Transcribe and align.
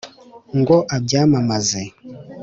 Ngo 0.59 0.77
Abyamamaze 0.95 1.81